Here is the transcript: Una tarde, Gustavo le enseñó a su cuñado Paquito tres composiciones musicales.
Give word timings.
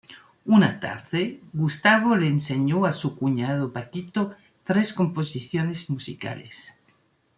Una 0.45 0.79
tarde, 0.79 1.41
Gustavo 1.53 2.15
le 2.15 2.25
enseñó 2.25 2.85
a 2.87 2.91
su 2.91 3.15
cuñado 3.15 3.71
Paquito 3.71 4.33
tres 4.63 4.93
composiciones 4.95 5.91
musicales. 5.91 6.75